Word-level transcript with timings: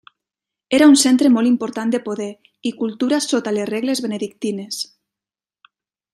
Era 0.77 0.85
un 0.91 0.95
centre 1.01 1.29
molt 1.33 1.49
important 1.49 1.93
de 1.97 2.01
poder 2.07 2.31
i 2.71 2.73
cultura 2.81 3.21
sota 3.27 3.55
les 3.59 3.71
regles 3.75 4.03
benedictines. 4.07 4.81